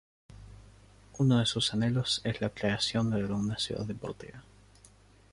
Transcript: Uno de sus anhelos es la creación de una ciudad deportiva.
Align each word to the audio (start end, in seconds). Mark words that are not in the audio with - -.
Uno 1.19 1.37
de 1.37 1.45
sus 1.45 1.75
anhelos 1.75 2.21
es 2.23 2.41
la 2.41 2.49
creación 2.49 3.11
de 3.11 3.23
una 3.25 3.59
ciudad 3.59 3.85
deportiva. 3.85 4.43